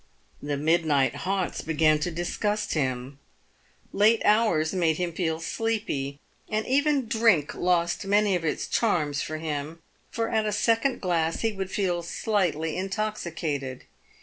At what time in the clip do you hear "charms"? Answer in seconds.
8.65-9.21